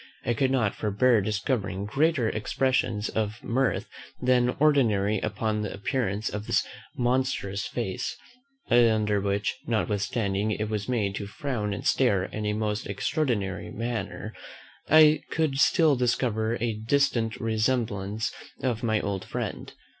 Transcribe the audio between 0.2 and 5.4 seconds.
I could not forbear discovering greater expressions of mirth than ordinary